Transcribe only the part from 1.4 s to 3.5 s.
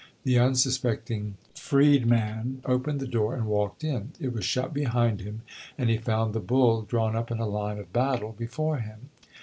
freedman opened the door and